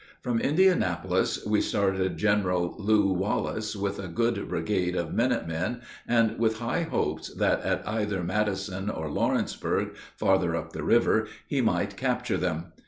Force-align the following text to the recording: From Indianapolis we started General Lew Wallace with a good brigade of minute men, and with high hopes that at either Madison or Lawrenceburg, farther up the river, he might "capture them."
From 0.23 0.39
Indianapolis 0.39 1.45
we 1.45 1.61
started 1.61 2.17
General 2.17 2.73
Lew 2.79 3.13
Wallace 3.13 3.75
with 3.75 3.99
a 3.99 4.07
good 4.07 4.49
brigade 4.49 4.95
of 4.95 5.13
minute 5.13 5.47
men, 5.47 5.81
and 6.07 6.39
with 6.39 6.57
high 6.57 6.81
hopes 6.81 7.31
that 7.35 7.61
at 7.61 7.87
either 7.87 8.23
Madison 8.23 8.89
or 8.89 9.11
Lawrenceburg, 9.11 9.89
farther 10.17 10.55
up 10.55 10.73
the 10.73 10.81
river, 10.81 11.27
he 11.47 11.61
might 11.61 11.97
"capture 11.97 12.37
them." 12.37 12.73